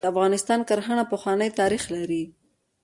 د 0.03 0.05
افغانستان 0.13 0.59
کرهڼه 0.69 1.03
پخوانی 1.11 1.49
تاریخ 1.59 1.83
لري. 1.95 2.23